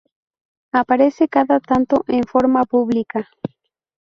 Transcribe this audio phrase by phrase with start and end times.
[0.71, 3.29] Aparece cada tanto en forma pública.